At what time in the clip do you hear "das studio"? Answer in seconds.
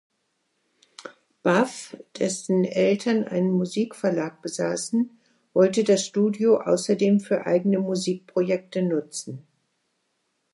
5.83-6.57